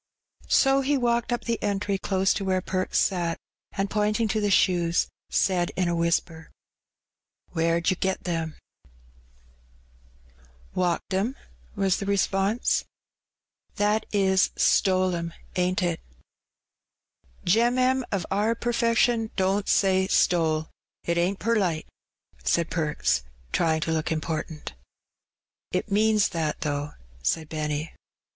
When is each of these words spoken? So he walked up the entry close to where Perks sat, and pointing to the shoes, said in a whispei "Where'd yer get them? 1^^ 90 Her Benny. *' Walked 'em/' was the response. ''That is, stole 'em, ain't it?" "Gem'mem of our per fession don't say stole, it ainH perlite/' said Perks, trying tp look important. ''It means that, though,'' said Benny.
So 0.49 0.81
he 0.81 0.97
walked 0.97 1.31
up 1.31 1.43
the 1.43 1.61
entry 1.61 1.99
close 1.99 2.33
to 2.33 2.43
where 2.43 2.59
Perks 2.59 2.97
sat, 2.97 3.37
and 3.73 3.87
pointing 3.87 4.27
to 4.29 4.41
the 4.41 4.49
shoes, 4.49 5.07
said 5.29 5.71
in 5.75 5.87
a 5.87 5.93
whispei 5.95 6.47
"Where'd 7.51 7.91
yer 7.91 7.97
get 7.99 8.23
them? 8.23 8.55
1^^ 8.83 8.83
90 8.83 8.87
Her 8.87 10.39
Benny. 10.39 10.53
*' 10.63 10.73
Walked 10.81 11.13
'em/' 11.13 11.35
was 11.75 11.97
the 11.97 12.07
response. 12.07 12.83
''That 13.75 14.05
is, 14.11 14.49
stole 14.55 15.13
'em, 15.13 15.35
ain't 15.55 15.83
it?" 15.83 15.99
"Gem'mem 17.45 18.01
of 18.11 18.25
our 18.31 18.55
per 18.55 18.73
fession 18.73 19.29
don't 19.35 19.69
say 19.69 20.07
stole, 20.07 20.69
it 21.03 21.19
ainH 21.19 21.37
perlite/' 21.37 21.85
said 22.43 22.71
Perks, 22.71 23.21
trying 23.51 23.81
tp 23.81 23.93
look 23.93 24.11
important. 24.11 24.73
''It 25.71 25.91
means 25.91 26.29
that, 26.29 26.61
though,'' 26.61 26.95
said 27.21 27.49
Benny. 27.49 27.93